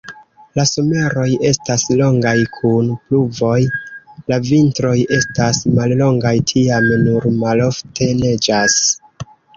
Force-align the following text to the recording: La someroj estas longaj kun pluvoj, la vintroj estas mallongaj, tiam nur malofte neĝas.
La 0.59 0.63
someroj 0.67 1.25
estas 1.49 1.83
longaj 1.99 2.33
kun 2.55 2.89
pluvoj, 3.09 3.59
la 4.33 4.39
vintroj 4.47 4.95
estas 5.19 5.61
mallongaj, 5.77 6.35
tiam 6.53 6.89
nur 7.07 7.29
malofte 7.45 8.09
neĝas. 8.25 8.81